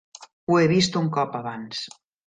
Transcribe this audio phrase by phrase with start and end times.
[0.47, 1.87] Ho he vist un cop abans.